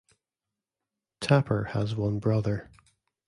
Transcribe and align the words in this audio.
Tapper 1.19 1.65
has 1.75 1.93
one 1.95 2.17
brother. 2.17 2.71